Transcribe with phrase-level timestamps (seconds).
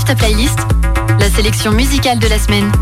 [0.00, 0.58] Ta playlist,
[1.20, 2.72] la sélection musicale de la semaine.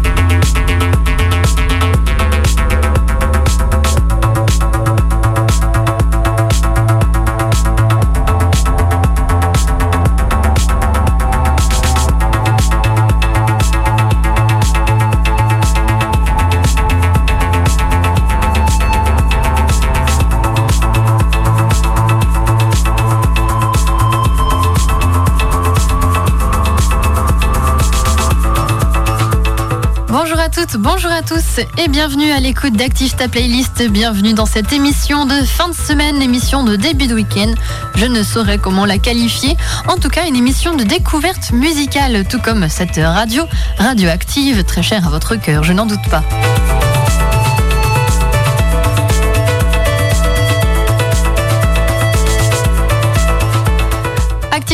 [30.78, 33.82] Bonjour à tous et bienvenue à l'écoute d'Active ta playlist.
[33.88, 37.52] Bienvenue dans cette émission de fin de semaine, émission de début de week-end.
[37.94, 39.56] Je ne saurais comment la qualifier.
[39.86, 43.44] En tout cas, une émission de découverte musicale, tout comme cette radio
[43.78, 46.24] radioactive, très chère à votre cœur, je n'en doute pas.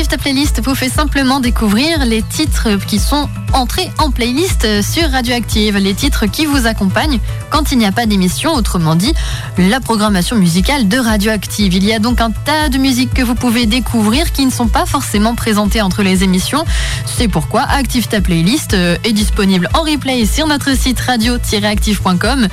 [0.08, 5.78] Ta playlist vous fait simplement découvrir les titres qui sont entrés en playlist sur Radioactive,
[5.78, 7.18] les titres qui vous accompagnent
[7.50, 9.14] quand il n'y a pas d'émission, autrement dit
[9.58, 11.74] la programmation musicale de Radioactive.
[11.74, 14.68] Il y a donc un tas de musiques que vous pouvez découvrir qui ne sont
[14.68, 16.64] pas forcément présentées entre les émissions.
[17.06, 22.48] C'est pourquoi Active ta playlist euh, est disponible en replay sur notre site radio-active.com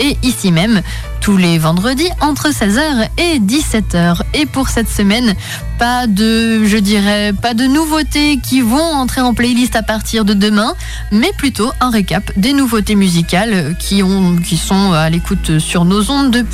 [0.00, 0.82] et ici même
[1.20, 4.22] tous les vendredis entre 16h et 17h.
[4.34, 5.34] Et pour cette semaine,
[5.78, 10.34] pas de, je dirais, pas de nouveautés qui vont entrer en playlist à partir de
[10.34, 10.74] demain,
[11.12, 16.10] mais plutôt un récap des nouveautés musicales qui ont, qui sont à l'écoute sur nos
[16.10, 16.47] ondes depuis,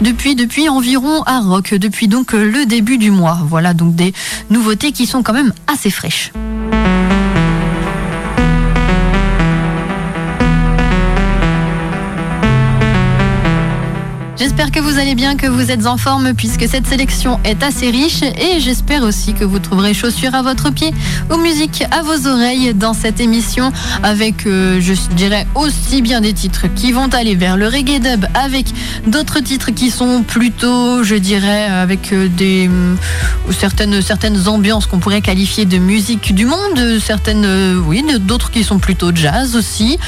[0.00, 3.38] depuis, depuis environ à Rock, depuis donc le début du mois.
[3.48, 4.12] Voilà donc des
[4.50, 6.32] nouveautés qui sont quand même assez fraîches.
[14.42, 17.88] J'espère que vous allez bien, que vous êtes en forme puisque cette sélection est assez
[17.90, 20.92] riche et j'espère aussi que vous trouverez chaussures à votre pied
[21.30, 23.70] ou musique à vos oreilles dans cette émission
[24.02, 28.26] avec, euh, je dirais, aussi bien des titres qui vont aller vers le reggae dub
[28.34, 28.66] avec
[29.06, 32.68] d'autres titres qui sont plutôt, je dirais, avec euh, des
[33.48, 38.50] ou certaines, certaines ambiances qu'on pourrait qualifier de musique du monde, certaines, euh, oui, d'autres
[38.50, 39.98] qui sont plutôt jazz aussi,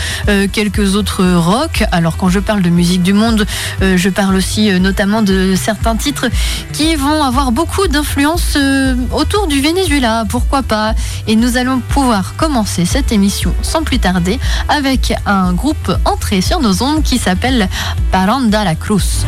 [0.53, 1.84] quelques autres rock.
[1.92, 3.47] Alors quand je parle de musique du monde,
[3.80, 6.28] je parle parle aussi euh, notamment de certains titres
[6.72, 10.94] qui vont avoir beaucoup d'influence euh, autour du Venezuela, pourquoi pas.
[11.26, 14.40] Et nous allons pouvoir commencer cette émission sans plus tarder
[14.70, 17.68] avec un groupe entré sur nos ondes qui s'appelle
[18.12, 19.26] Paranda la Cruz.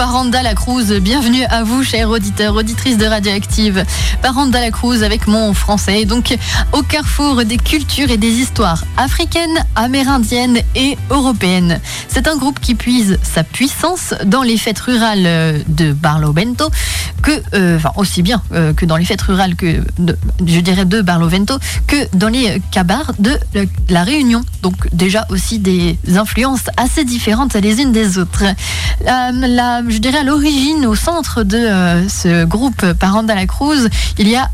[0.00, 0.98] Paranda la Cruz.
[0.98, 3.84] Bienvenue à vous, chers auditeurs, auditrices de Radioactive.
[4.22, 6.06] Paranda la Cruz avec mon français.
[6.06, 6.34] Donc,
[6.72, 11.80] au carrefour des cultures et des histoires africaines, amérindiennes et européennes.
[12.08, 16.70] C'est un groupe qui puise sa puissance dans les fêtes rurales de Barlovento,
[17.22, 19.84] que, euh, aussi bien euh, que dans les fêtes rurales que,
[20.46, 23.38] je dirais, de Barlovento, que dans les cabars de
[23.90, 24.40] la Réunion.
[24.62, 28.44] Donc, déjà aussi des influences assez différentes les unes des autres.
[29.90, 34.36] Je dirais à l'origine, au centre de euh, ce groupe Paranda la Cruz, il y
[34.36, 34.48] a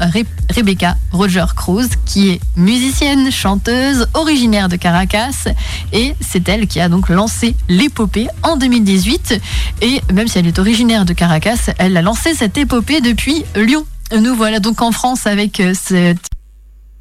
[0.50, 5.48] Rebecca Roger Cruz, qui est musicienne, chanteuse, originaire de Caracas,
[5.92, 9.40] et c'est elle qui a donc lancé l'épopée en 2018.
[9.82, 13.84] Et même si elle est originaire de Caracas, elle a lancé cette épopée depuis Lyon.
[14.18, 16.18] Nous voilà donc en France avec euh, cette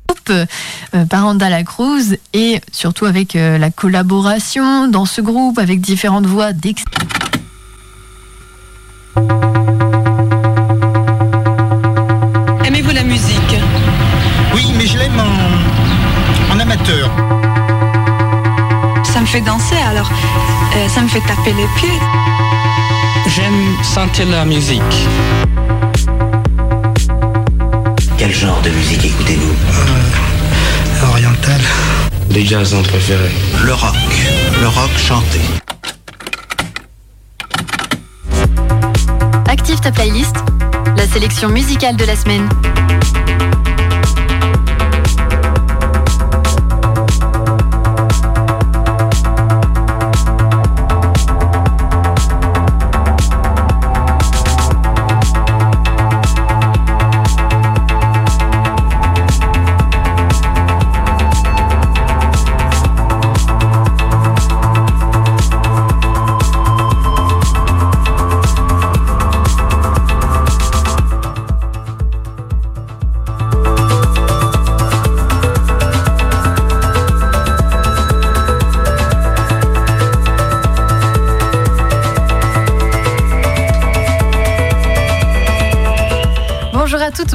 [0.09, 6.25] groupe euh, Paranda la Cruz et surtout avec la collaboration dans ce groupe avec différentes
[6.25, 7.15] voix d'experts.
[19.03, 20.07] Ça me fait danser, alors
[20.75, 22.00] euh, ça me fait taper les pieds.
[23.28, 24.81] J'aime sentir la musique.
[28.19, 29.51] Quel genre de musique écoutez-vous?
[29.51, 31.59] Euh, Oriental.
[32.29, 33.31] Les jazz préférés.
[33.63, 33.96] Le rock.
[34.62, 35.40] Le rock chanté.
[39.47, 40.35] Active ta playlist,
[40.97, 42.47] la sélection musicale de la semaine.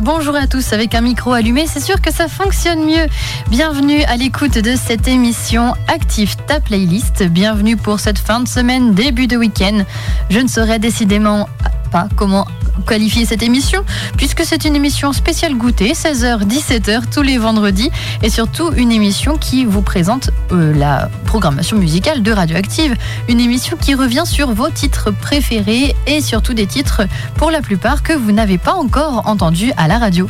[0.01, 0.73] Bonjour à tous.
[0.73, 3.07] Avec un micro allumé, c'est sûr que ça fonctionne mieux.
[3.51, 7.23] Bienvenue à l'écoute de cette émission Active ta playlist.
[7.25, 9.85] Bienvenue pour cette fin de semaine, début de week-end.
[10.31, 11.49] Je ne saurais décidément
[11.93, 12.47] pas comment
[12.91, 13.85] qualifier cette émission,
[14.17, 17.89] puisque c'est une émission spéciale goûter, 16h-17h tous les vendredis,
[18.21, 22.97] et surtout une émission qui vous présente euh, la programmation musicale de Radioactive,
[23.29, 27.03] une émission qui revient sur vos titres préférés et surtout des titres
[27.37, 30.29] pour la plupart que vous n'avez pas encore entendus à la radio.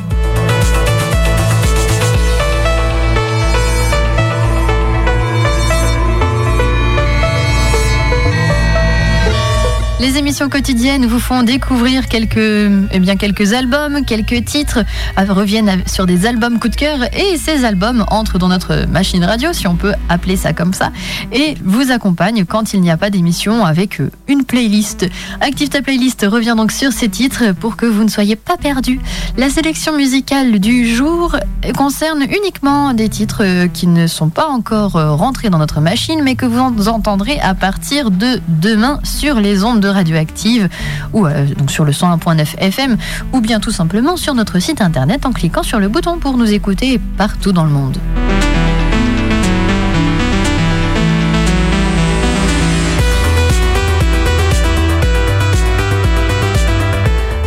[10.00, 14.78] Les émissions quotidiennes vous font découvrir quelques, eh albums, quelques titres,
[15.18, 19.22] euh, reviennent sur des albums coup de cœur et ces albums entrent dans notre machine
[19.22, 20.90] radio, si on peut appeler ça comme ça,
[21.32, 25.06] et vous accompagnent quand il n'y a pas d'émission avec euh, une playlist.
[25.42, 29.00] Active ta playlist revient donc sur ces titres pour que vous ne soyez pas perdus.
[29.36, 31.36] La sélection musicale du jour
[31.76, 36.36] concerne uniquement des titres euh, qui ne sont pas encore rentrés dans notre machine, mais
[36.36, 40.68] que vous entendrez à partir de demain sur les ondes de Radioactive
[41.12, 42.96] ou euh, donc sur le 101.9 FM
[43.32, 46.52] ou bien tout simplement sur notre site internet en cliquant sur le bouton pour nous
[46.52, 47.98] écouter partout dans le monde.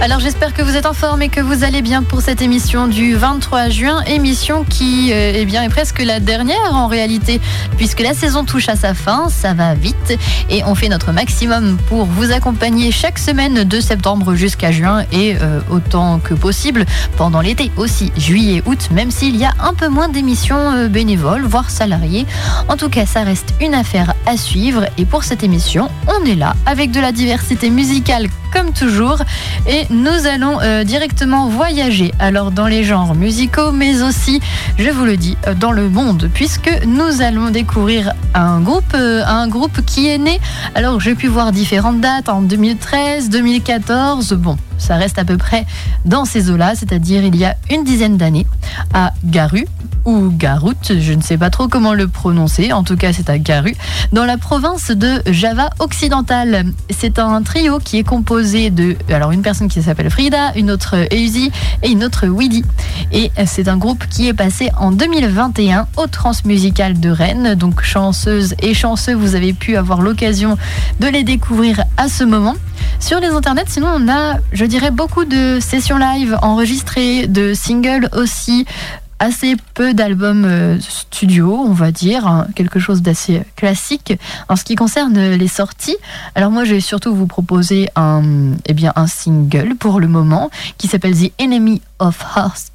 [0.04, 2.90] Alors j'espère que vous êtes en forme et que vous allez bien pour cette émission
[2.90, 7.40] du 23 juin, émission qui euh, eh est presque la dernière en réalité,
[7.78, 10.20] puisque la saison touche à sa fin, ça va vite.
[10.50, 15.06] Et on fait notre maximum pour vous accompagner chaque semaine de septembre jusqu'à juin.
[15.14, 16.86] Et euh, autant que possible
[17.16, 21.46] pendant l'été aussi, juillet, août, même s'il y a un peu moins d'émissions euh, bénévoles,
[21.46, 22.26] voire salariées.
[22.68, 24.84] En tout cas, ça reste une affaire à suivre.
[24.98, 29.18] Et pour cette émission, on est là avec de la diversité musicale comme toujours.
[29.68, 34.42] Et nous allons euh, directement voyager alors dans les genres musicaux mais aussi
[34.78, 39.24] je vous le dis euh, dans le monde puisque nous allons découvrir un groupe euh,
[39.26, 40.40] un groupe qui est né
[40.76, 45.66] alors j'ai pu voir différentes dates en 2013 2014 bon ça reste à peu près
[46.04, 48.46] dans ces eaux-là, c'est-à-dire il y a une dizaine d'années,
[48.94, 49.66] à Garu,
[50.06, 53.38] ou Garut, je ne sais pas trop comment le prononcer, en tout cas c'est à
[53.38, 53.76] Garu,
[54.12, 56.66] dans la province de Java occidentale.
[56.90, 60.96] C'est un trio qui est composé de alors une personne qui s'appelle Frida, une autre
[61.14, 61.52] Eusi
[61.82, 62.64] et une autre Widi.
[63.12, 68.56] Et c'est un groupe qui est passé en 2021 au Transmusical de Rennes, donc chanceuse
[68.62, 70.58] et chanceux, vous avez pu avoir l'occasion
[71.00, 72.56] de les découvrir à ce moment.
[73.00, 78.10] Sur les internets, sinon on a, je dirais, beaucoup de sessions live enregistrées, de singles
[78.14, 78.66] aussi,
[79.20, 84.14] assez peu d'albums euh, studio, on va dire, hein, quelque chose d'assez classique.
[84.50, 85.98] En ce qui concerne les sorties,
[86.36, 90.50] alors moi je vais surtout vous proposer un, eh bien, un single pour le moment
[90.78, 92.74] qui s'appelle The Enemy of Hearts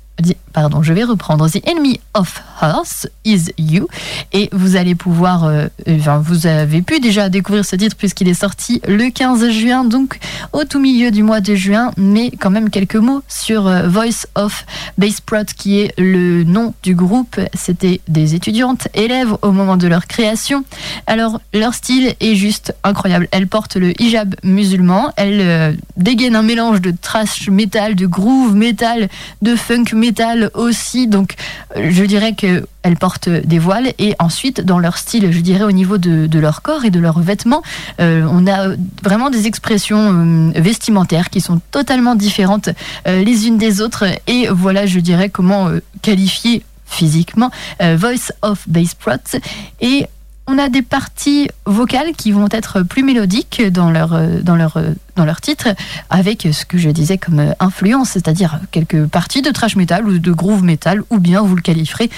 [0.82, 3.88] je vais reprendre The Enemy of Us is You
[4.32, 8.34] et vous allez pouvoir, euh, enfin, vous avez pu déjà découvrir ce titre puisqu'il est
[8.34, 10.18] sorti le 15 juin, donc
[10.52, 14.26] au tout milieu du mois de juin, mais quand même quelques mots sur euh, Voice
[14.34, 14.64] of
[14.96, 17.38] Bass Prod qui est le nom du groupe.
[17.54, 20.64] C'était des étudiantes élèves au moment de leur création.
[21.06, 23.28] Alors leur style est juste incroyable.
[23.30, 28.54] Elles portent le hijab musulman, elles euh, dégainent un mélange de trash metal, de groove
[28.54, 29.08] metal,
[29.42, 31.06] de funk metal aussi.
[31.06, 31.34] Donc,
[31.76, 35.72] euh, je dirais qu'elles portent des voiles et ensuite, dans leur style, je dirais au
[35.72, 37.62] niveau de, leur corps et de leurs vêtements,
[38.00, 42.70] euh, on a vraiment des expressions euh, vestimentaires qui sont totalement différentes
[43.06, 44.04] les unes des autres.
[44.26, 45.70] Et voilà, je dirais comment
[46.02, 47.50] qualifier physiquement
[47.80, 49.38] Voice of Bass Prots
[49.80, 50.06] et
[50.48, 55.68] on a des parties vocales qui vont être plus mélodiques dans leur, euh, euh, titre,
[56.08, 60.18] avec ce que je disais comme euh, influence, c'est-à-dire quelques parties de trash metal ou
[60.18, 62.10] de groove metal, ou bien vous le qualifierez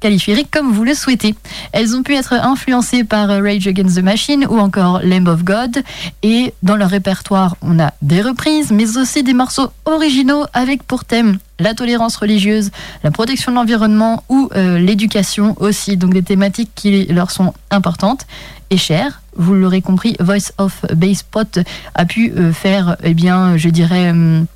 [0.00, 1.34] qualifierez comme vous le souhaitez.
[1.72, 5.82] Elles ont pu être influencées par Rage Against the Machine ou encore Lamb of God.
[6.22, 11.06] Et dans leur répertoire, on a des reprises, mais aussi des morceaux originaux avec pour
[11.06, 12.70] thème la tolérance religieuse,
[13.02, 15.96] la protection de l'environnement ou euh, l'éducation aussi.
[15.96, 18.26] Donc des thématiques qui leur sont importantes
[18.70, 19.22] et chères.
[19.36, 21.58] Vous l'aurez compris, Voice of Bass Pot
[21.94, 24.10] a pu euh, faire, eh bien, je dirais...
[24.10, 24.46] Hum,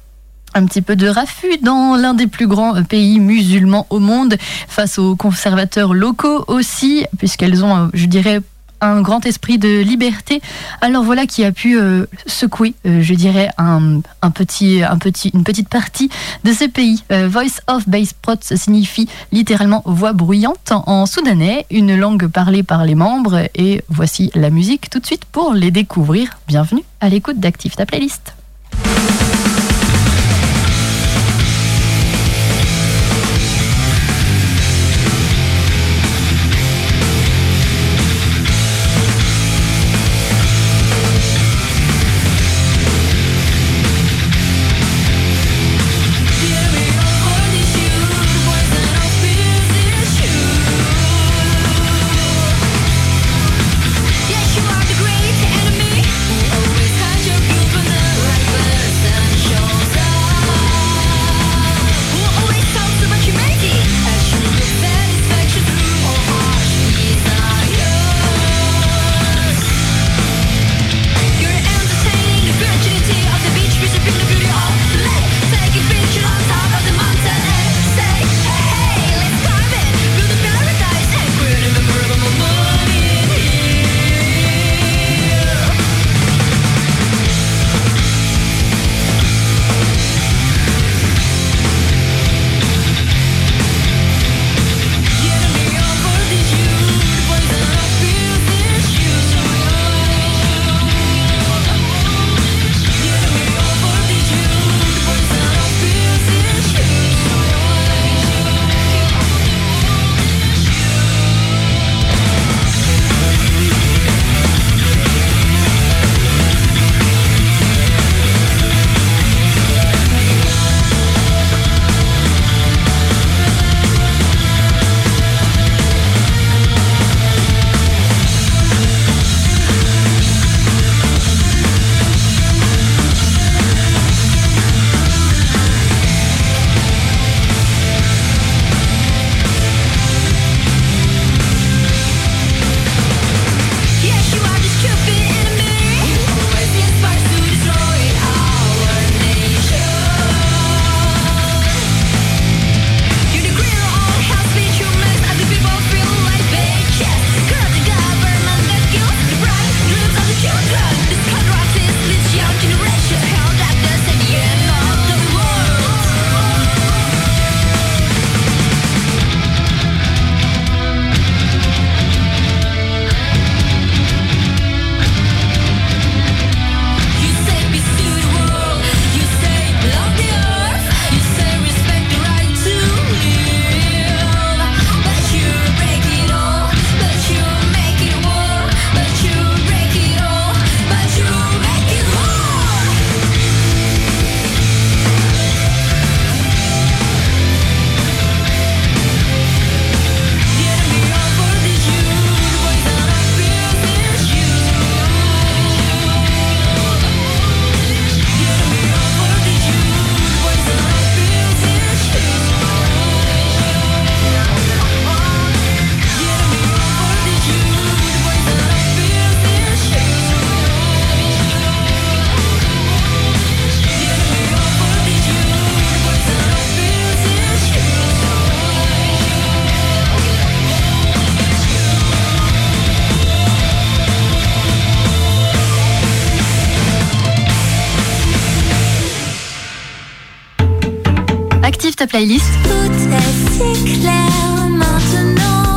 [0.53, 4.37] un petit peu de raffut dans l'un des plus grands pays musulmans au monde,
[4.69, 8.41] face aux conservateurs locaux aussi, puisqu'elles ont, je dirais,
[8.81, 10.41] un grand esprit de liberté.
[10.81, 15.45] Alors voilà qui a pu euh, secouer, euh, je dirais, un, petit, un petit, une
[15.45, 16.11] petite partie
[16.45, 17.03] de ce pays.
[17.13, 22.85] Euh, Voice of Bass Prots signifie littéralement voix bruyante en soudanais, une langue parlée par
[22.85, 23.49] les membres.
[23.55, 26.39] Et voici la musique tout de suite pour les découvrir.
[26.49, 28.35] Bienvenue à l'écoute d'Active ta playlist.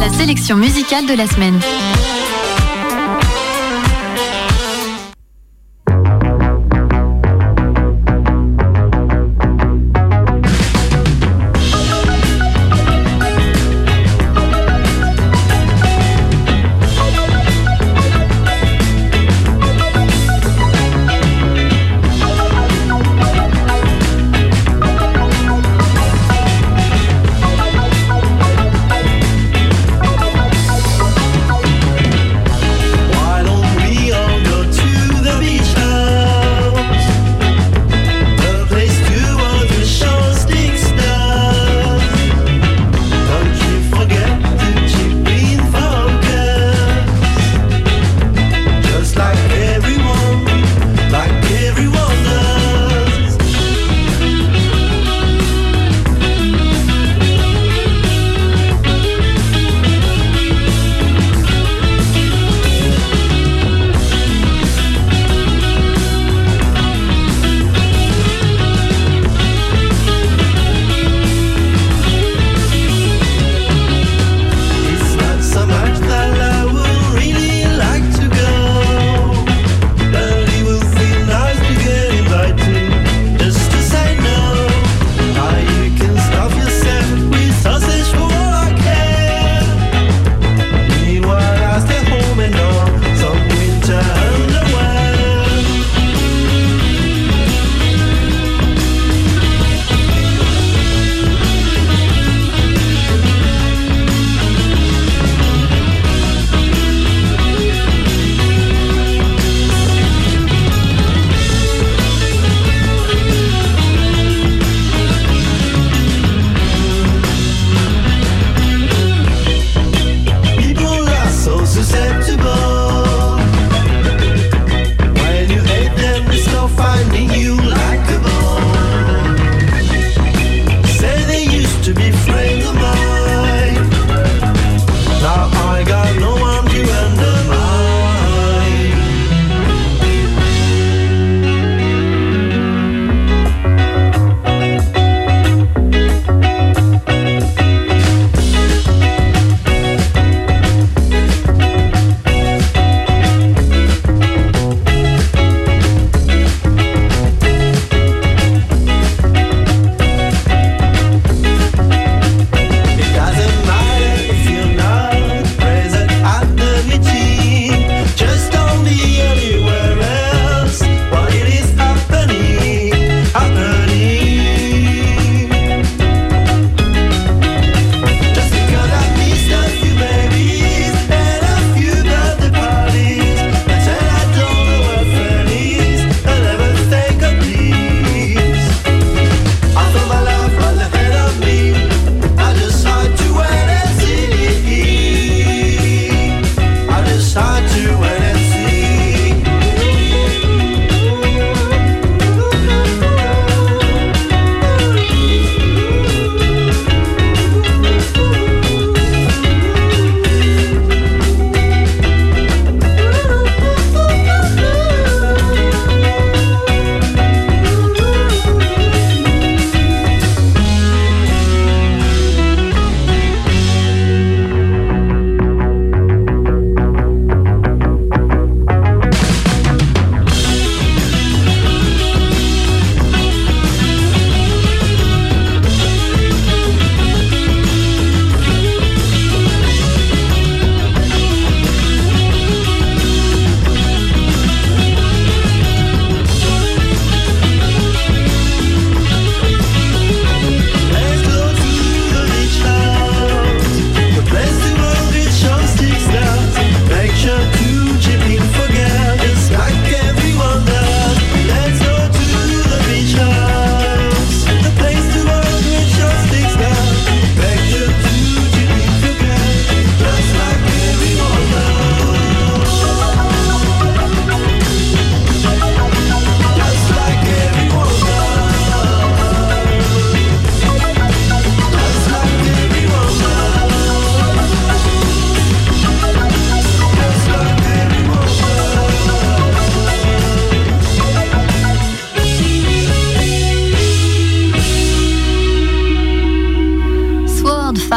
[0.02, 1.58] La sélection musicale de la semaine.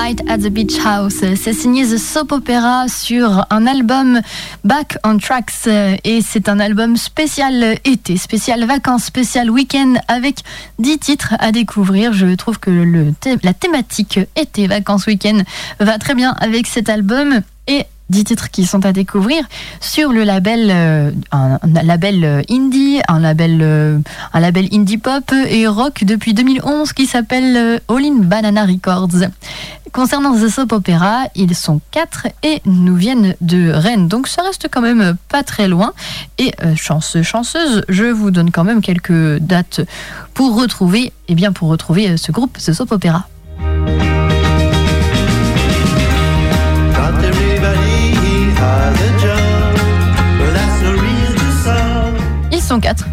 [0.07, 1.25] At the Beach House.
[1.35, 4.21] C'est signé The Soap Opera sur un album
[4.63, 10.45] Back on Tracks et c'est un album spécial été, spécial vacances, spécial week-end avec
[10.79, 12.13] 10 titres à découvrir.
[12.13, 12.71] Je trouve que
[13.43, 15.41] la thématique été, vacances, week-end
[15.81, 19.43] va très bien avec cet album et 10 titres qui sont à découvrir
[19.81, 23.99] sur le label, euh, un, label euh, indie, un label, euh,
[24.33, 29.29] un label indie pop et rock depuis 2011 qui s'appelle All in Banana Records.
[29.93, 34.69] Concernant The Soap Opera, ils sont quatre et nous viennent de Rennes, donc ça reste
[34.71, 35.95] quand même pas très loin.
[36.39, 39.81] Et chanceux, chanceuse, je vous donne quand même quelques dates
[40.35, 43.27] pour retrouver, eh bien pour retrouver ce groupe, The Soap Opera.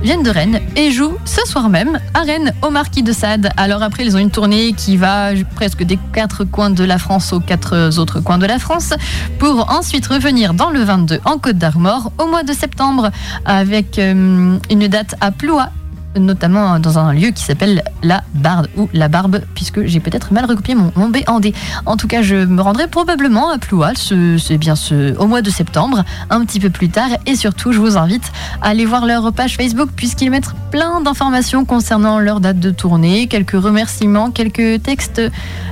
[0.02, 3.52] Viennent de Rennes et jouent ce soir même à Rennes au Marquis de Sade.
[3.58, 7.34] Alors après, ils ont une tournée qui va presque des quatre coins de la France
[7.34, 8.94] aux quatre autres coins de la France
[9.40, 13.12] pour ensuite revenir dans le 22 en Côte d'Armor au mois de septembre
[13.46, 15.70] avec euh, une date à Ploie
[16.18, 20.46] notamment dans un lieu qui s'appelle la Barbe ou la Barbe, puisque j'ai peut-être mal
[20.46, 21.54] recopié mon, B en D.
[21.86, 25.50] En tout cas, je me rendrai probablement à Ploual, c'est bien ce, au mois de
[25.50, 27.10] septembre, un petit peu plus tard.
[27.26, 31.66] Et surtout, je vous invite à aller voir leur page Facebook, puisqu'ils mettent plein d'informations
[31.66, 35.22] concernant leur date de tournée, quelques remerciements, quelques textes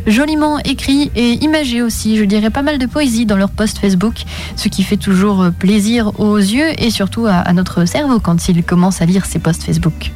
[0.07, 2.17] joliment écrits et imagés aussi.
[2.17, 4.23] Je dirais pas mal de poésie dans leur post Facebook,
[4.55, 8.63] ce qui fait toujours plaisir aux yeux et surtout à, à notre cerveau quand ils
[8.63, 10.11] commencent à lire ces posts Facebook.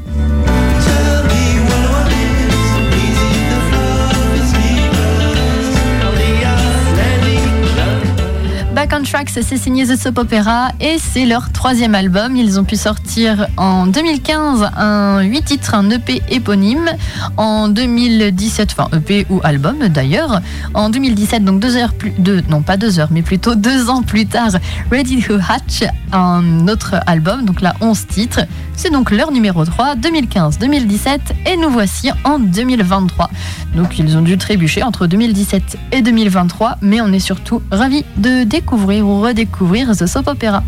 [8.85, 12.35] Back on Tracks, c'est signé The Soap Opera et c'est leur troisième album.
[12.35, 16.91] Ils ont pu sortir en 2015 un 8 titres, un EP éponyme.
[17.35, 20.39] En 2017, enfin EP ou album d'ailleurs.
[20.75, 24.03] En 2017, donc deux heures plus, deux, non pas deux heures, mais plutôt deux ans
[24.03, 24.51] plus tard,
[24.91, 28.41] Ready to Hatch, un autre album, donc là 11 titres.
[28.75, 33.31] C'est donc leur numéro 3, 2015-2017 et nous voici en 2023.
[33.73, 38.43] Donc ils ont dû trébucher entre 2017 et 2023, mais on est surtout ravis de
[38.43, 40.61] découvrir ou redécouvrir The Soap Opera.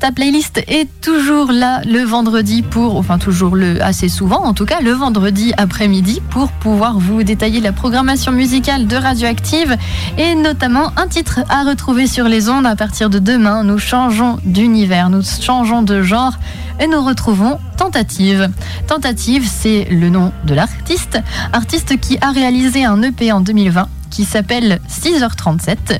[0.00, 4.64] Ta playlist est toujours là le vendredi pour, enfin toujours le, assez souvent en tout
[4.64, 9.76] cas, le vendredi après-midi pour pouvoir vous détailler la programmation musicale de Radioactive
[10.16, 13.64] et notamment un titre à retrouver sur les ondes à partir de demain.
[13.64, 16.34] Nous changeons d'univers, nous changeons de genre
[16.80, 18.48] et nous retrouvons Tentative.
[18.86, 21.18] Tentative, c'est le nom de l'artiste,
[21.52, 25.98] artiste qui a réalisé un EP en 2020 qui s'appelle 6h37.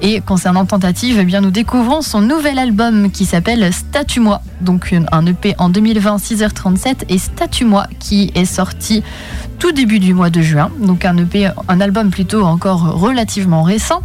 [0.00, 4.40] Et concernant Tentative, eh bien, nous découvrons son nouvel album qui s'appelle Statue-moi.
[4.62, 9.02] Donc un EP en 2020, 6h37 et Statue-moi qui est sorti
[9.58, 10.70] tout début du mois de juin.
[10.80, 14.02] Donc un EP, un album plutôt encore relativement récent.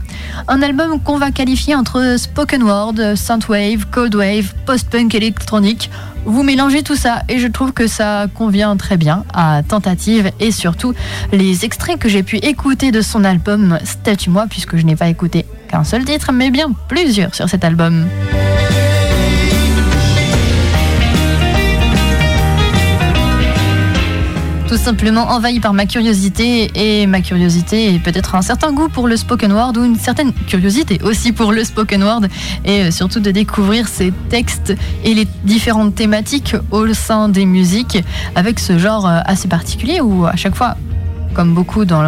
[0.50, 5.90] Un album qu'on va qualifier entre spoken word, synthwave, cold wave, post-punk électronique
[6.26, 10.52] vous mélangez tout ça et je trouve que ça convient très bien à Tentative et
[10.52, 10.94] surtout
[11.32, 15.46] les extraits que j'ai pu écouter de son album Statue-moi puisque je n'ai pas écouté
[15.68, 18.08] qu'un seul titre mais bien plusieurs sur cet album.
[24.68, 29.08] Tout simplement envahi par ma curiosité et ma curiosité et peut-être un certain goût pour
[29.08, 32.22] le spoken word ou une certaine curiosité aussi pour le spoken word
[32.64, 34.74] et euh, surtout de découvrir ces textes
[35.04, 40.26] et les différentes thématiques au sein des musiques avec ce genre euh, assez particulier où
[40.26, 40.76] à chaque fois
[41.36, 42.02] comme beaucoup dans,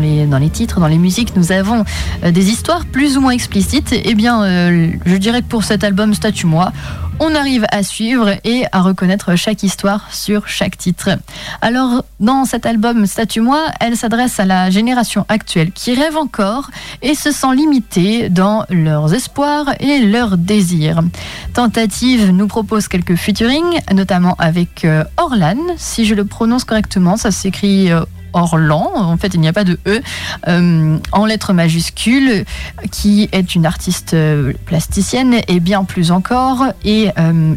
[0.00, 1.84] les titres, dans les musiques, nous avons
[2.24, 3.92] euh, des histoires plus ou moins explicites.
[3.92, 4.42] Eh bien,
[5.06, 6.72] je dirais que pour cet album Statue-moi,
[7.20, 11.10] on arrive à suivre et à reconnaître chaque histoire sur chaque titre.
[11.60, 16.70] Alors, dans cet album Statue-moi, elle s'adresse à la génération actuelle qui rêve encore
[17.02, 21.00] et se sent limitée dans leurs espoirs et leurs désirs.
[21.54, 27.30] Tentative nous propose quelques featuring, notamment avec euh, Orlan, si je le prononce correctement, ça
[27.30, 30.00] s'écrit euh, Orlan, en fait il n'y a pas de E,
[30.48, 32.44] euh, en lettres majuscules,
[32.90, 37.54] qui est une artiste euh, plasticienne et bien plus encore, et euh,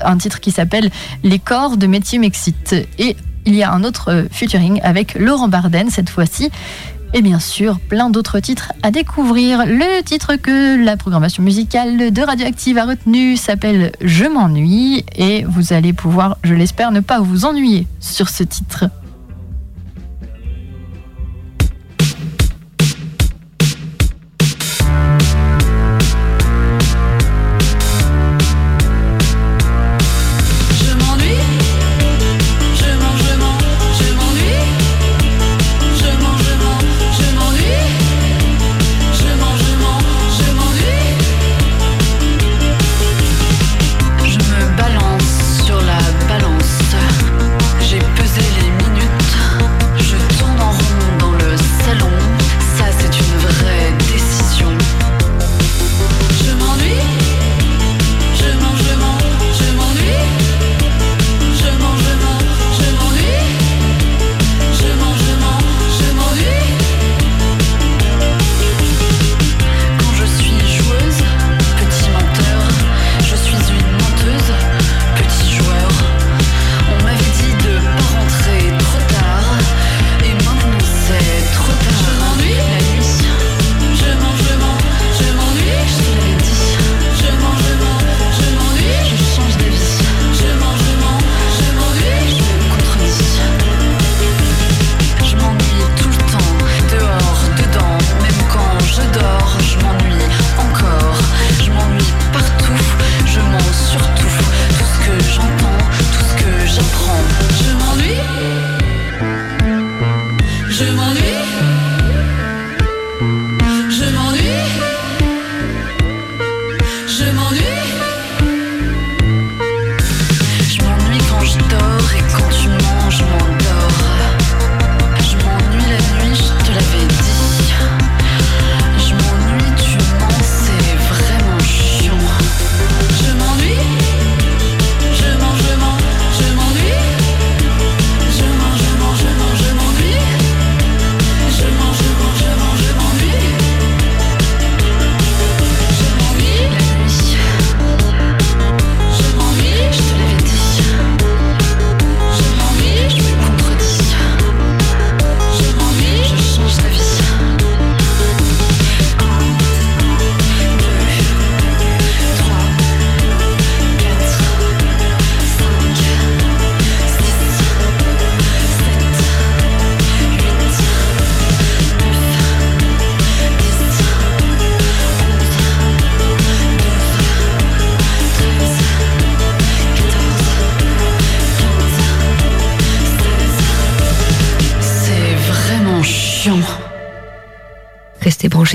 [0.00, 0.90] un titre qui s'appelle
[1.22, 2.74] Les corps de métier m'excite.
[2.98, 6.50] Et il y a un autre featuring avec Laurent Barden cette fois-ci.
[7.14, 9.64] Et bien sûr, plein d'autres titres à découvrir.
[9.64, 15.72] Le titre que la programmation musicale de Radioactive a retenu s'appelle Je m'ennuie et vous
[15.72, 18.84] allez pouvoir, je l'espère, ne pas vous ennuyer sur ce titre.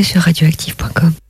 [0.02, 1.23] Sur radioactive.com.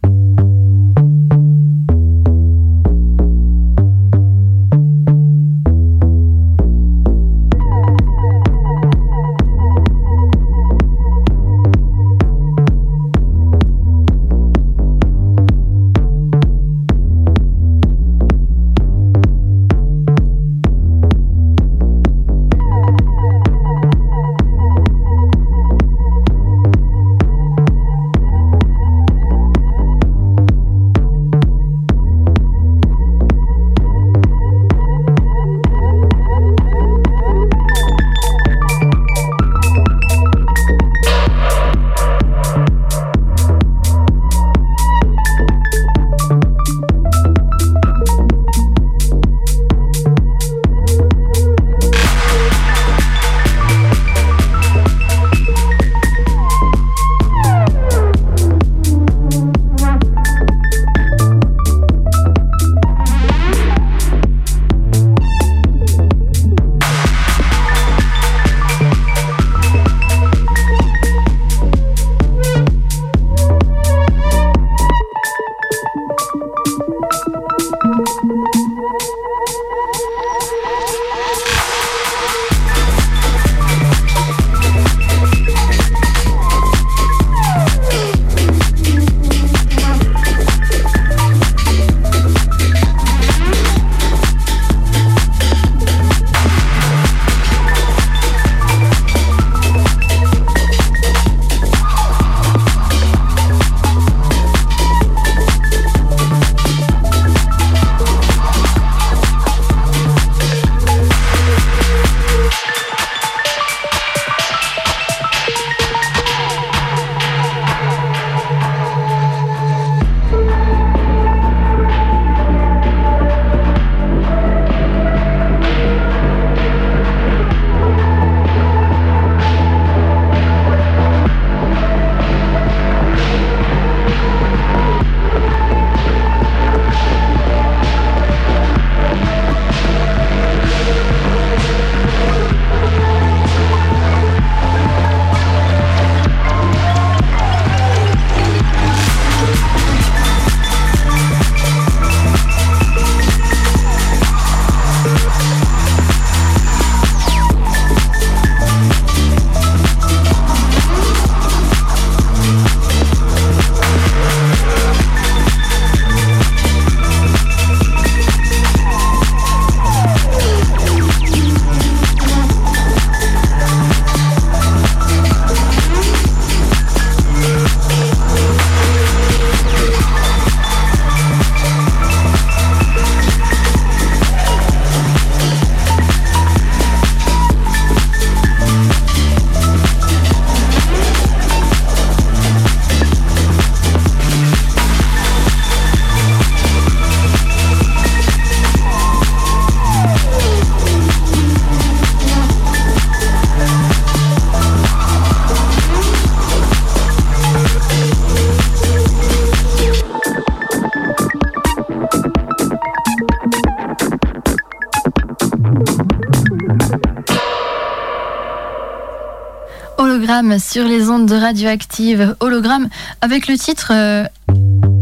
[220.60, 222.36] sur les ondes de radioactive.
[222.41, 222.89] Hologramme
[223.21, 224.25] avec le titre euh,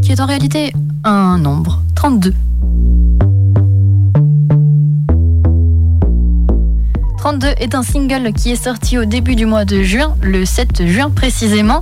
[0.03, 0.71] qui est en réalité
[1.03, 2.33] un nombre, 32.
[7.17, 10.85] 32 est un single qui est sorti au début du mois de juin, le 7
[10.87, 11.81] juin précisément.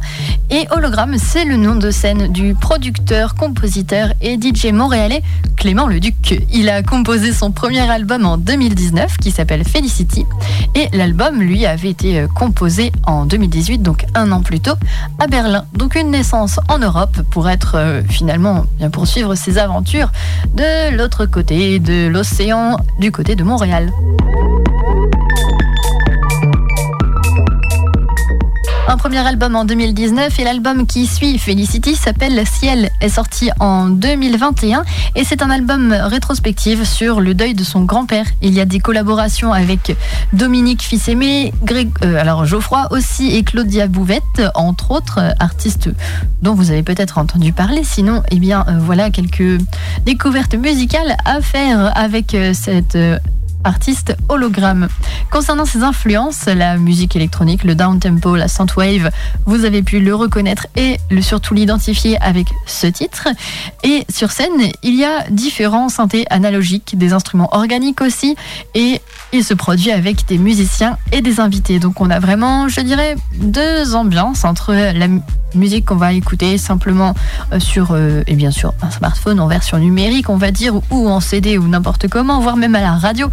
[0.50, 5.22] Et Hologramme, c'est le nom de scène du producteur, compositeur et DJ montréalais
[5.60, 6.42] Clément Leduc.
[6.54, 10.26] Il a composé son premier album en 2019 qui s'appelle Felicity.
[10.74, 14.76] Et l'album, lui, avait été euh, composé en 2018, donc un an plus tôt,
[15.20, 15.66] à Berlin.
[15.74, 20.12] Donc une naissance en Europe pour être euh, finalement poursuivre ses aventures
[20.56, 23.92] de l'autre côté de l'océan, du côté de Montréal.
[28.90, 33.88] Un premier album en 2019 et l'album qui suit, Felicity, s'appelle Ciel, est sorti en
[33.88, 34.84] 2021
[35.16, 38.26] et c'est un album rétrospectif sur le deuil de son grand-père.
[38.42, 39.96] Il y a des collaborations avec
[40.34, 41.54] Dominique Fils-Aimé,
[42.04, 45.92] euh, Geoffroy aussi et Claudia Bouvette, entre autres euh, artistes
[46.42, 47.84] dont vous avez peut-être entendu parler.
[47.84, 49.62] Sinon, eh bien, euh, voilà quelques
[50.08, 52.98] découvertes musicales à faire avec cette
[53.66, 54.88] euh, artiste hologramme.
[55.32, 59.12] Concernant ses influences, la musique électronique, le down-tempo, la synthwave,
[59.46, 63.28] vous avez pu le reconnaître et surtout l'identifier avec ce titre.
[63.84, 68.36] Et sur scène, il y a différents synthés analogiques, des instruments organiques aussi,
[68.76, 69.02] et
[69.34, 71.80] il se produit avec des musiciens et des invités.
[71.80, 75.22] Donc on a vraiment, je dirais, deux ambiances entre la mu-
[75.56, 77.14] musique qu'on va écouter simplement
[77.54, 78.24] euh, sur, euh,
[78.82, 82.58] un smartphone en version numérique, on va dire, ou en CD ou n'importe comment, voire
[82.58, 83.30] même à la radio,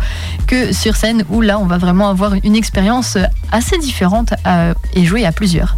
[0.47, 3.19] que sur scène où là, on va vraiment avoir une expérience
[3.53, 4.35] assez différente
[4.95, 5.77] et jouer à plusieurs.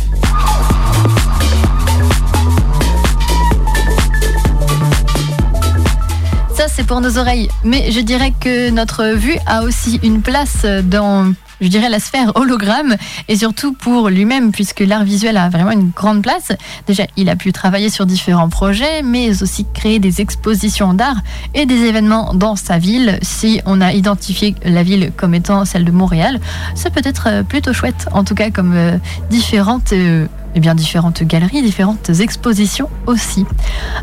[6.84, 7.48] Pour nos oreilles.
[7.64, 12.32] Mais je dirais que notre vue a aussi une place dans, je dirais, la sphère
[12.36, 12.96] hologramme
[13.28, 16.52] et surtout pour lui-même, puisque l'art visuel a vraiment une grande place.
[16.86, 21.16] Déjà, il a pu travailler sur différents projets, mais aussi créer des expositions d'art
[21.54, 23.18] et des événements dans sa ville.
[23.22, 26.40] Si on a identifié la ville comme étant celle de Montréal,
[26.74, 28.98] ça peut être plutôt chouette, en tout cas comme euh,
[29.30, 29.92] différentes.
[29.92, 33.44] euh, eh bien, différentes galeries, différentes expositions aussi.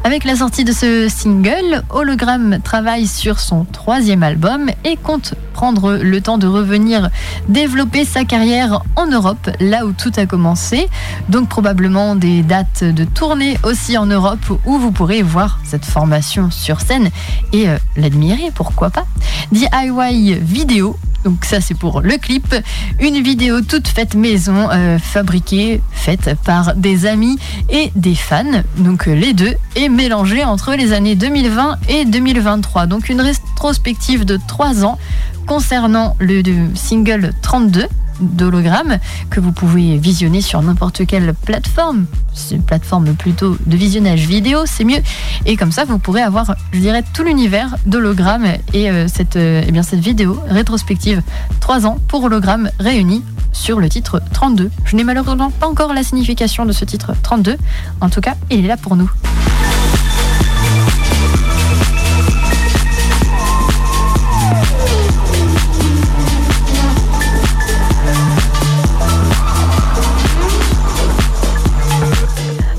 [0.04, 5.96] Avec la sortie de ce single, Hologram travaille sur son troisième album et compte prendre
[5.96, 7.10] le temps de revenir
[7.48, 10.88] développer sa carrière en Europe, là où tout a commencé.
[11.30, 16.52] Donc probablement des dates de tournée aussi en Europe où vous pourrez voir cette formation
[16.52, 17.10] sur scène
[17.54, 19.06] et euh, l'admirer, pourquoi pas.
[19.52, 20.96] DIY vidéo.
[21.26, 22.56] Donc ça c'est pour le clip,
[23.00, 29.08] une vidéo toute faite maison, euh, fabriquée, faite par des amis et des fans, donc
[29.08, 32.86] euh, les deux, et mélangée entre les années 2020 et 2023.
[32.86, 35.00] Donc une rétrospective de trois ans
[35.48, 36.44] concernant le
[36.76, 37.88] single 32
[38.20, 39.00] d'hologramme
[39.30, 42.06] que vous pouvez visionner sur n'importe quelle plateforme.
[42.34, 45.02] C'est une plateforme plutôt de visionnage vidéo, c'est mieux.
[45.46, 49.64] Et comme ça, vous pourrez avoir, je dirais, tout l'univers d'hologramme et euh, cette, euh,
[49.66, 51.22] eh bien, cette vidéo rétrospective
[51.60, 53.24] 3 ans pour hologramme réunis
[53.54, 54.70] sur le titre 32.
[54.84, 57.58] Je n'ai malheureusement pas encore la signification de ce titre 32.
[58.02, 59.10] En tout cas, il est là pour nous.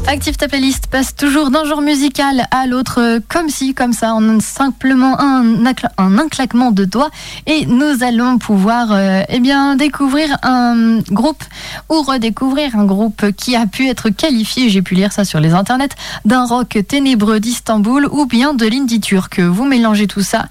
[0.08, 4.14] Active ta playlist passe toujours d'un genre musical à l'autre, euh, comme si, comme ça,
[4.14, 5.64] en simplement un,
[6.30, 7.10] claquement de doigts.
[7.46, 11.42] Et nous allons pouvoir euh, eh bien, découvrir un groupe
[11.90, 15.52] ou redécouvrir un groupe qui a pu être qualifié, j'ai pu lire ça sur les
[15.54, 15.88] internets,
[16.24, 19.40] d'un rock ténébreux d'Istanbul ou bien de l'indie turc.
[19.40, 20.46] Vous mélangez tout ça.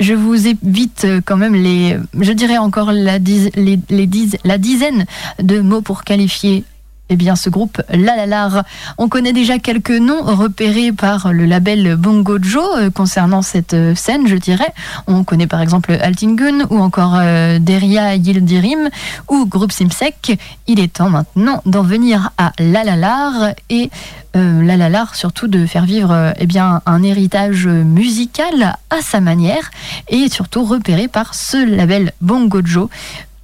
[0.00, 4.58] Je vous évite euh, quand même les, je dirais encore la, diz- les diz- la
[4.58, 5.06] dizaine
[5.40, 6.64] de mots pour qualifier
[7.12, 8.64] eh bien, ce groupe Lalalar.
[8.96, 13.94] On connaît déjà quelques noms repérés par le label Bongo Joe euh, concernant cette euh,
[13.94, 14.72] scène, je dirais.
[15.06, 18.88] On connaît par exemple Altingun ou encore euh, Deria Yildirim
[19.28, 20.38] ou Groupe Simsek.
[20.66, 23.90] Il est temps maintenant d'en venir à Lalalar et
[24.34, 29.70] euh, Lalalar surtout de faire vivre eh bien, un héritage musical à sa manière
[30.08, 32.88] et surtout repéré par ce label Bongo Joe.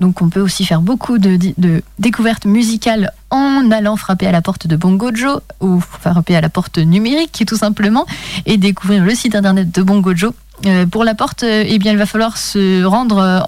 [0.01, 4.43] Donc on peut aussi faire beaucoup de, de découvertes musicales en allant frapper à la
[4.43, 8.07] porte de Bongo Joe ou frapper à la porte numérique tout simplement
[8.47, 10.33] et découvrir le site internet de Bongo Joe.
[10.67, 13.41] Euh, pour la porte, euh, eh bien, il va falloir se rendre euh,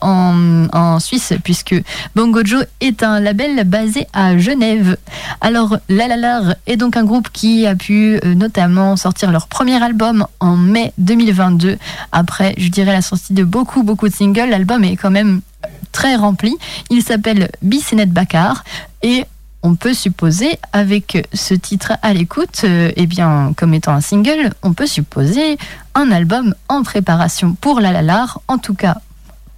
[0.73, 1.75] en, Suisse puisque
[2.15, 4.97] Bongo Joe est un label basé à Genève.
[5.41, 10.27] Alors, Lalalar est donc un groupe qui a pu euh, notamment sortir leur premier album
[10.41, 11.79] en mai 2022.
[12.13, 15.41] Après, je dirais la sortie de beaucoup, beaucoup de singles, l'album est quand même
[15.93, 16.57] très rempli.
[16.91, 18.63] Il s'appelle Bicenet Bakar
[19.03, 19.25] et
[19.63, 24.51] on peut supposer, avec ce titre à l'écoute, euh, eh bien, comme étant un single,
[24.63, 25.59] on peut supposer
[25.95, 28.99] un album en préparation pour La Lalar, en tout cas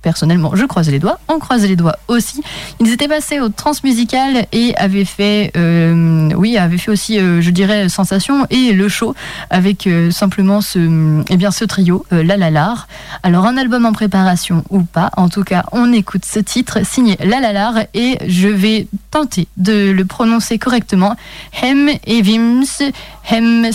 [0.03, 1.19] personnellement, je croise les doigts.
[1.29, 2.43] On croise les doigts aussi.
[2.81, 7.51] Ils étaient passés au transmusical et avaient fait, euh, oui, avaient fait aussi, euh, je
[7.51, 9.15] dirais, sensation et le show
[9.49, 12.89] avec euh, simplement ce, eh bien, ce trio, La Lalar.
[13.23, 17.17] Alors un album en préparation ou pas, en tout cas, on écoute ce titre signé
[17.25, 21.17] La Lalar et je vais tenter de le prononcer correctement.
[21.63, 22.93] Hem Evims
[23.31, 23.71] Hem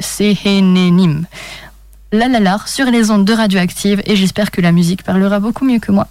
[0.00, 1.26] Sehenenim.
[2.10, 5.78] La la sur les ondes de radioactive et j'espère que la musique parlera beaucoup mieux
[5.78, 6.08] que moi.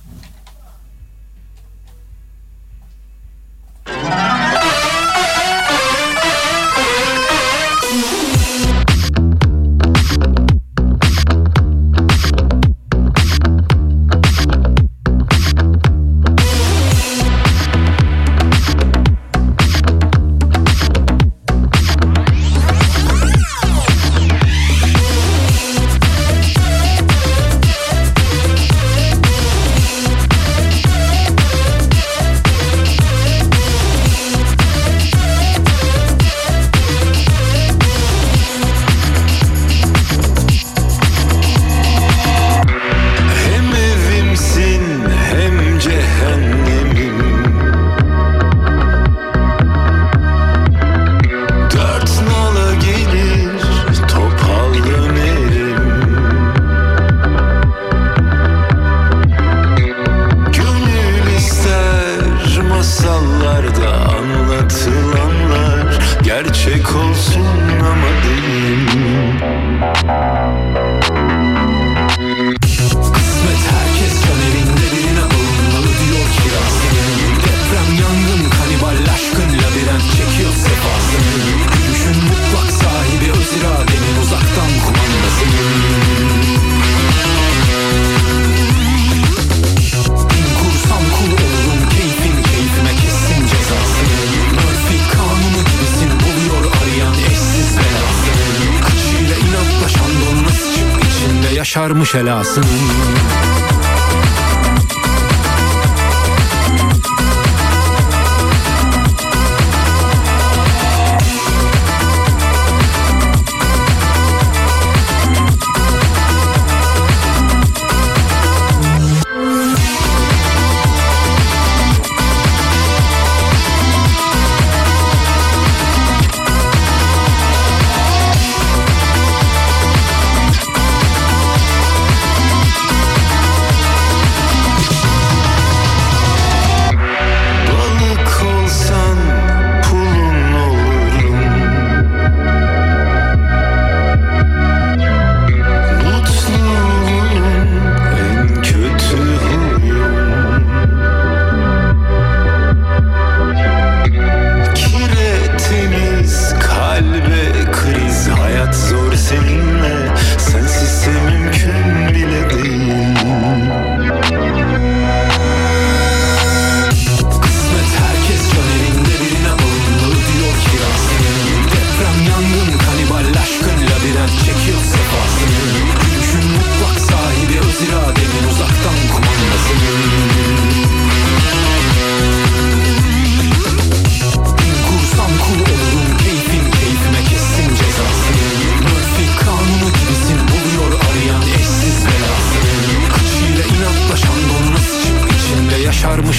[101.87, 102.65] sarmış helasın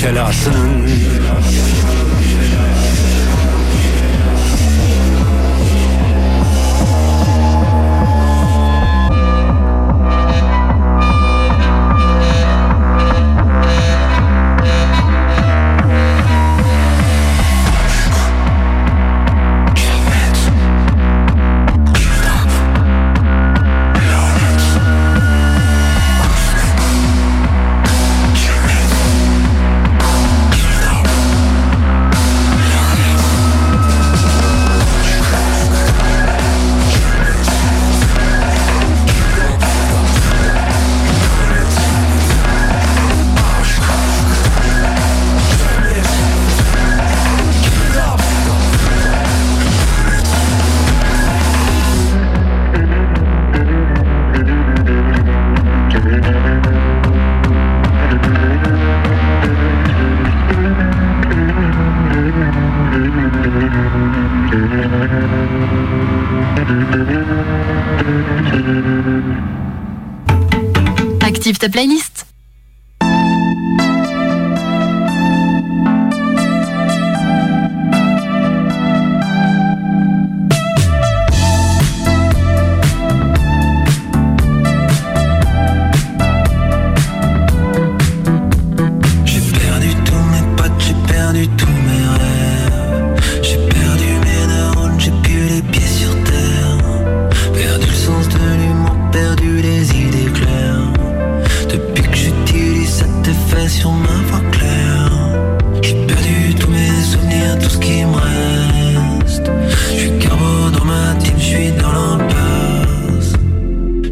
[0.08, 1.17] telaşının
[71.58, 72.07] active ta playlist.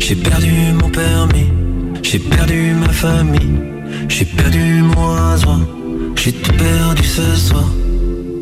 [0.09, 1.49] J'ai perdu mon permis,
[2.01, 3.59] j'ai perdu ma famille,
[4.09, 5.59] j'ai perdu mon rasoir,
[6.15, 7.65] j'ai tout perdu ce soir.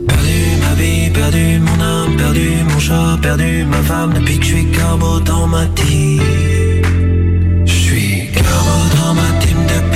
[0.07, 4.55] Perdu ma vie, perdu mon âme, perdu mon chat, perdu ma femme depuis que je
[4.57, 6.21] suis carbo dans ma team.
[7.65, 9.94] Je suis carbo dans ma team depuis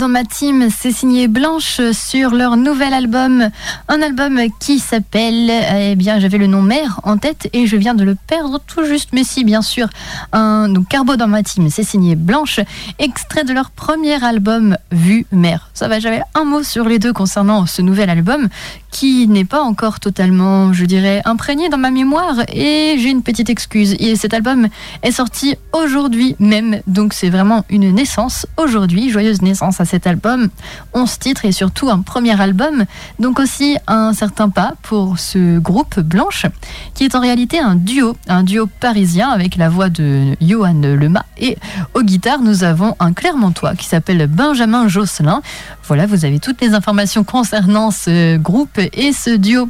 [0.00, 3.50] dans ma team, c'est signé Blanche sur leur nouvel album.
[3.86, 7.94] Un album qui s'appelle, eh bien, j'avais le nom Mère en tête et je viens
[7.94, 9.10] de le perdre tout juste.
[9.12, 9.88] Mais si, bien sûr.
[10.32, 12.60] Un, donc, Carbo dans ma team, c'est signé Blanche,
[12.98, 15.68] extrait de leur premier album Vue Mère.
[15.74, 18.48] Ça va, j'avais un mot sur les deux concernant ce nouvel album
[18.90, 23.50] qui n'est pas encore totalement, je dirais, imprégné dans ma mémoire et j'ai une petite
[23.50, 23.94] excuse.
[23.98, 24.68] Et cet album
[25.02, 30.48] est sorti aujourd'hui même, donc c'est vraiment une naissance aujourd'hui, joyeuse naissance à cet album.
[30.94, 32.84] 11 titres et surtout un premier album,
[33.18, 36.46] donc aussi un certain pas pour ce groupe Blanche,
[36.94, 41.24] qui est en réalité un duo, un duo parisien avec la voix de Johan Lema
[41.38, 41.56] et
[41.94, 45.42] aux guitares nous avons un Clermontois qui s'appelle Benjamin Josselin.
[45.86, 49.68] Voilà, vous avez toutes les informations concernant ce groupe et ce duo.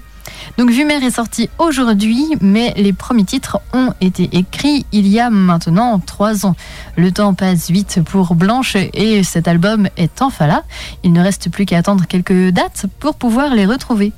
[0.58, 5.30] Donc Vumer est sorti aujourd'hui, mais les premiers titres ont été écrits il y a
[5.30, 6.56] maintenant trois ans.
[6.96, 10.64] Le temps passe vite pour Blanche et cet album est enfin là.
[11.02, 14.12] Il ne reste plus qu'à attendre quelques dates pour pouvoir les retrouver.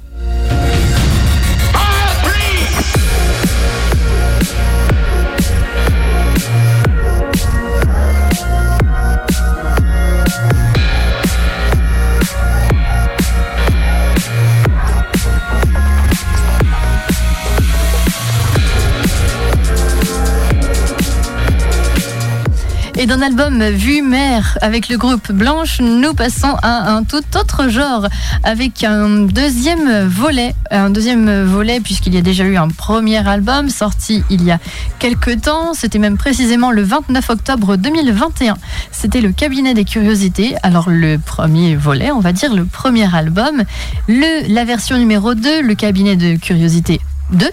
[23.02, 27.68] Et d'un album Vue Mère avec le groupe Blanche, nous passons à un tout autre
[27.68, 28.06] genre
[28.44, 30.54] avec un deuxième volet.
[30.70, 34.60] Un deuxième volet puisqu'il y a déjà eu un premier album sorti il y a
[35.00, 35.74] quelques temps.
[35.74, 38.56] C'était même précisément le 29 octobre 2021.
[38.92, 40.54] C'était le cabinet des curiosités.
[40.62, 43.64] Alors le premier volet, on va dire le premier album.
[44.06, 47.00] La version numéro 2, le cabinet de curiosités
[47.32, 47.50] 2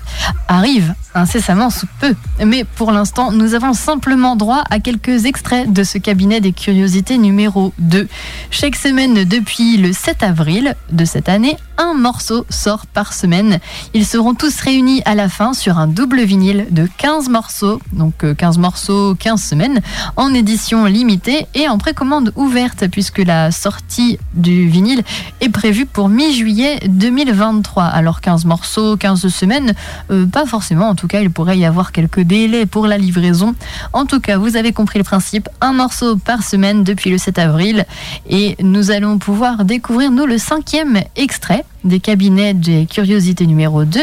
[0.47, 2.15] arrive incessamment sous peu.
[2.45, 7.17] Mais pour l'instant, nous avons simplement droit à quelques extraits de ce cabinet des curiosités
[7.17, 8.07] numéro 2.
[8.51, 13.59] Chaque semaine depuis le 7 avril de cette année, un morceau sort par semaine.
[13.95, 18.23] Ils seront tous réunis à la fin sur un double vinyle de 15 morceaux, donc
[18.35, 19.81] 15 euh, morceaux, 15 semaines,
[20.15, 25.01] en édition limitée et en précommande ouverte puisque la sortie du vinyle
[25.41, 27.85] est prévue pour mi-juillet 2023.
[27.85, 29.73] Alors 15 morceaux, 15 semaines,
[30.11, 33.55] euh, pas forcément tout cas, il pourrait y avoir quelques délais pour la livraison.
[33.93, 37.39] En tout cas, vous avez compris le principe, un morceau par semaine depuis le 7
[37.39, 37.85] avril.
[38.29, 43.99] Et nous allons pouvoir découvrir, nous, le cinquième extrait des cabinets des curiosités numéro 2.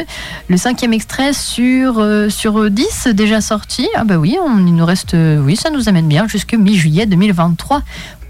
[0.48, 3.88] Le cinquième extrait sur, euh, sur 10 déjà sorti.
[3.94, 7.82] Ah bah oui, il nous reste, euh, oui, ça nous amène bien jusqu'à mi-juillet 2023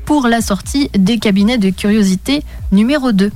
[0.04, 3.30] pour la sortie des cabinets de curiosités numéro 2.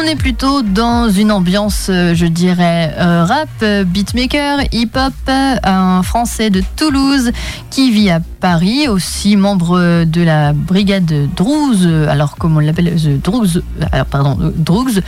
[0.00, 6.02] On est plutôt dans une ambiance, euh, je dirais, euh, rap, euh, beatmaker, hip-hop, un
[6.02, 7.30] Français de Toulouse
[7.68, 13.62] qui vit à Paris, aussi membre de la brigade Druze, alors comme on l'appelle, Druze,
[14.10, 15.02] pardon, Druze,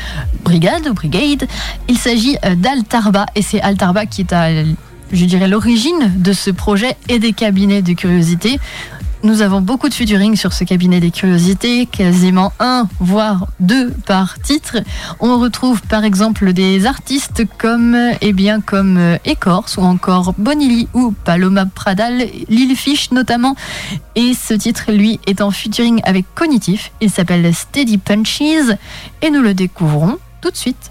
[0.45, 1.47] brigade ou brigade.
[1.88, 4.51] Il s'agit d'Altarba et c'est Altarba qui est à
[5.12, 8.59] je dirais, l'origine de ce projet et des cabinets de curiosité.
[9.24, 14.40] Nous avons beaucoup de featuring sur ce cabinet des curiosités, quasiment un, voire deux par
[14.40, 14.78] titre.
[15.20, 21.12] On retrouve par exemple des artistes comme, eh bien, comme Écorce ou encore Bonilly ou
[21.12, 23.54] Paloma Pradal, Lil Fish notamment.
[24.16, 26.90] Et ce titre, lui, est en featuring avec Cognitif.
[27.00, 30.90] Il s'appelle Steady Punches et nous le découvrons tout de suite.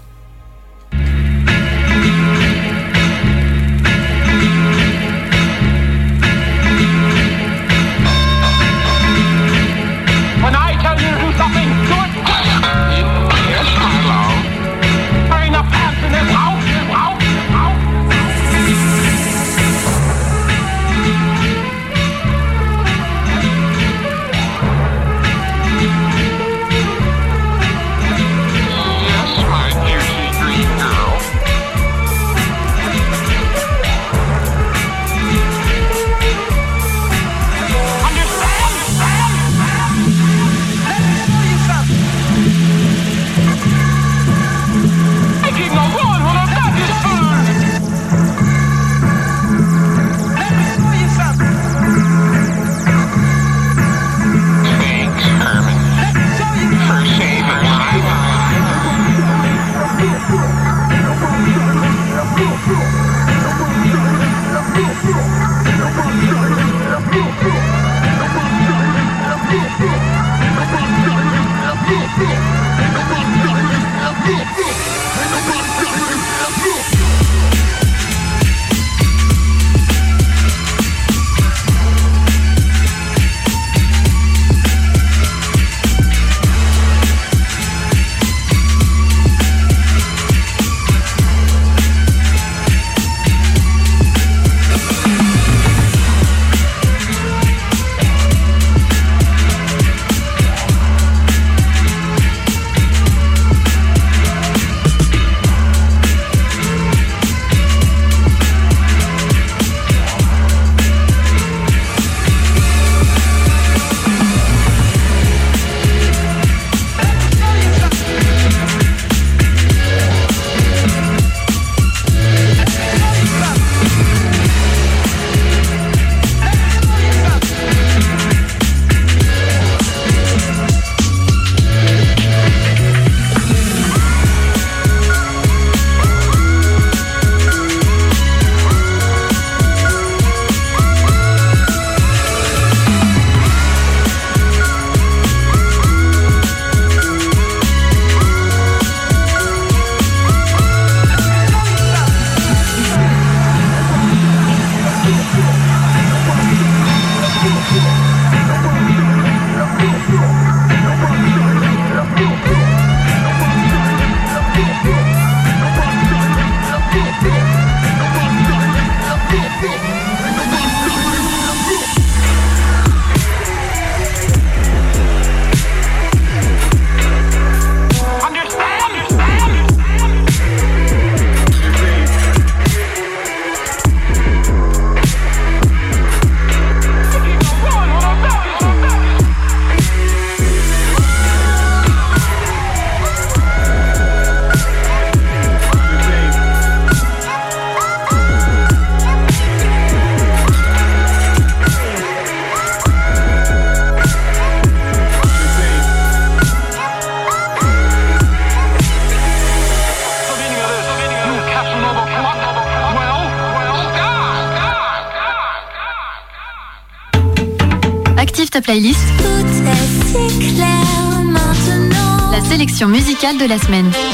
[223.22, 224.11] musicale de la semaine.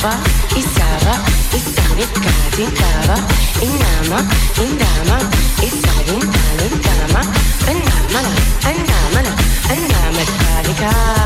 [0.00, 0.16] Sava,
[0.54, 1.14] i Sava,
[1.54, 3.16] i Tava,
[3.60, 4.20] Inama, Nama,
[4.62, 5.18] i Dama,
[5.60, 7.22] i Savi, Tali, Dama,
[7.66, 8.32] Anamala,
[8.62, 9.32] Anamala,
[9.68, 11.17] Anamala, Kalika.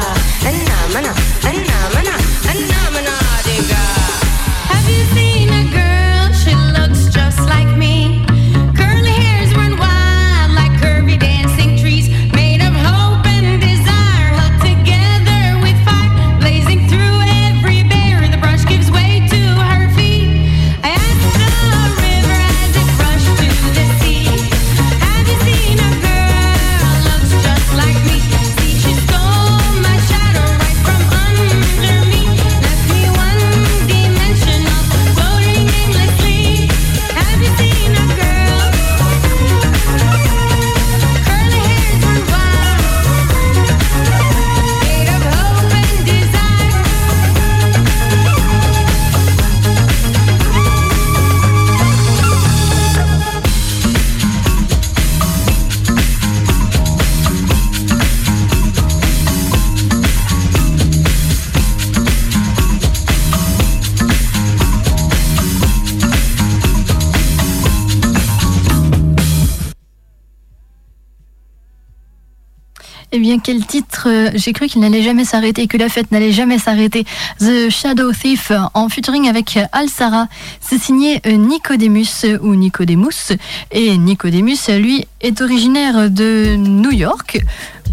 [73.42, 77.04] quel titre euh, J'ai cru qu'il n'allait jamais s'arrêter, que la fête n'allait jamais s'arrêter.
[77.40, 80.28] The Shadow Thief en featuring avec Al Sara.
[80.60, 83.32] C'est signé euh, Nicodemus euh, ou Nicodemus.
[83.70, 87.40] Et Nicodemus, lui, est originaire de New York.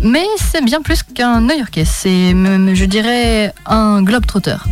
[0.02, 1.86] Mais c'est bien plus qu'un New Yorkais.
[1.86, 4.66] C'est, je dirais, un globe-trotteur.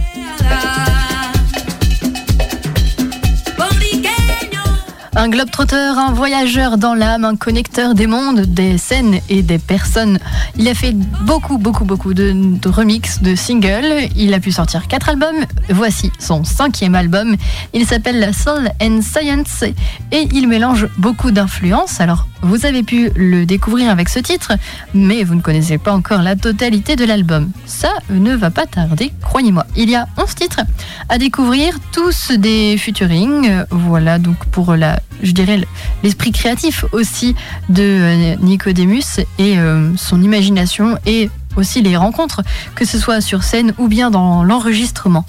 [5.20, 10.20] Un globe-trotteur, un voyageur dans l'âme, un connecteur des mondes, des scènes et des personnes.
[10.58, 14.10] Il a fait beaucoup, beaucoup, beaucoup de, de remixes, de singles.
[14.16, 15.44] Il a pu sortir quatre albums.
[15.70, 17.36] Voici son cinquième album.
[17.74, 19.64] Il s'appelle Soul and Science
[20.12, 22.00] et il mélange beaucoup d'influences.
[22.00, 24.54] Alors, vous avez pu le découvrir avec ce titre,
[24.94, 27.52] mais vous ne connaissez pas encore la totalité de l'album.
[27.66, 29.66] Ça ne va pas tarder, croyez-moi.
[29.76, 30.62] Il y a 11 titres
[31.10, 33.64] à découvrir, tous des featuring.
[33.72, 35.62] Voilà donc pour la, je dirais
[36.04, 37.36] l'esprit créatif aussi
[37.70, 42.44] de euh, Nicodemus et euh, son imagination et aussi les rencontres,
[42.76, 45.26] que ce soit sur scène ou bien dans l'enregistrement.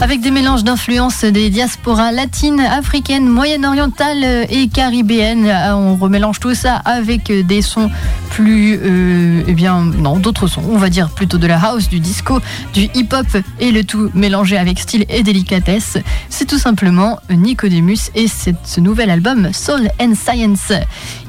[0.00, 6.54] Avec des mélanges d'influences des diasporas latines, africaines, moyen-orientales et caribéennes, Euh, on remélange tout
[6.54, 7.90] ça avec des sons
[8.38, 10.62] plus, euh, eh bien, non, d'autres sons.
[10.70, 12.38] On va dire plutôt de la house, du disco,
[12.72, 13.26] du hip-hop
[13.58, 15.98] et le tout mélangé avec style et délicatesse.
[16.28, 20.72] C'est tout simplement Nicodemus et ce nouvel album Soul and Science.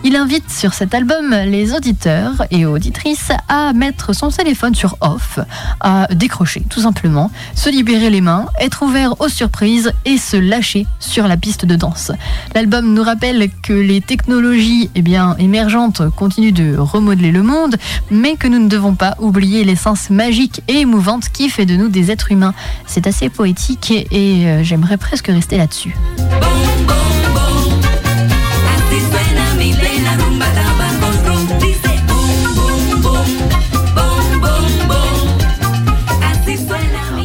[0.04, 5.40] Il invite sur cet album les auditeurs et auditrices à mettre son téléphone sur off,
[5.80, 10.86] à décrocher tout simplement, se libérer les mains, être ouvert aux surprises et se lâcher
[11.00, 12.12] sur la piste de danse.
[12.54, 17.78] L'album nous rappelle que les technologies eh bien, émergentes continuent de remodeler le monde,
[18.12, 21.90] mais que nous ne devons pas oublier l'essence magique et émouvante qui fait de nous
[21.90, 22.54] des êtres humains.
[22.86, 25.96] C'est assez poétique et, et, euh, j'aimerais presque rester là-dessus.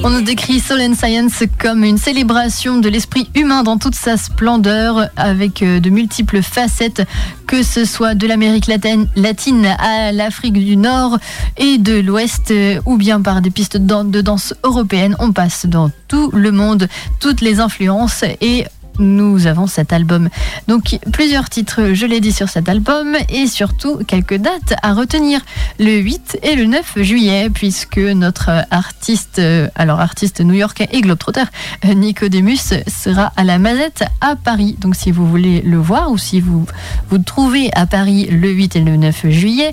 [0.07, 4.19] On nous décrit Soul and Science comme une célébration de l'esprit humain dans toute sa
[4.19, 7.09] splendeur, avec euh, de multiples facettes,
[7.47, 11.19] que ce soit de l'Amérique latine, à l'Afrique du Nord
[11.57, 15.17] et de l'Ouest, euh, ou bien par des pistes de danse européennes.
[15.21, 16.87] On passe dans tout le monde,
[17.19, 18.67] toutes les influences et
[18.99, 20.29] nous avons cet album.
[20.69, 25.41] Donc plusieurs titres, je l'ai dit sur cet album, et surtout quelques dates à retenir.
[25.79, 31.45] Le 8 et le 9 juillet, puisque notre artiste, euh, alors artiste new-yorkais et globetrotter,
[31.85, 34.77] euh, Nicodemus, sera à la Mazette à Paris.
[34.79, 36.67] Donc si vous voulez le voir, ou si vous
[37.11, 39.73] vous trouvez à Paris le 8 et le 9 juillet,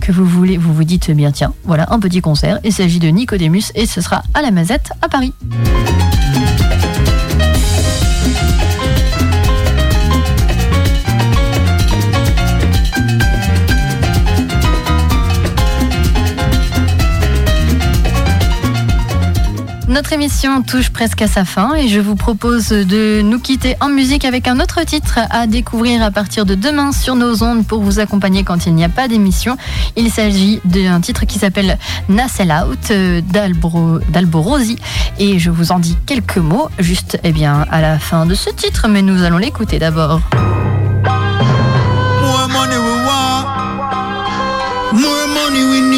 [0.00, 2.58] que vous voulez, vous vous dites, eh bien tiens, voilà un petit concert.
[2.64, 5.32] Il s'agit de Nicodemus et ce sera à la Mazette à Paris.
[19.92, 23.90] Notre émission touche presque à sa fin et je vous propose de nous quitter en
[23.90, 27.82] musique avec un autre titre à découvrir à partir de demain sur nos ondes pour
[27.82, 29.58] vous accompagner quand il n'y a pas d'émission.
[29.96, 31.76] Il s'agit d'un titre qui s'appelle
[32.08, 32.90] Nassel Out
[34.08, 34.78] d'Alborosi
[35.18, 38.48] et je vous en dis quelques mots juste eh bien, à la fin de ce
[38.48, 40.22] titre, mais nous allons l'écouter d'abord.
[42.48, 42.78] Money
[44.94, 45.91] we money we.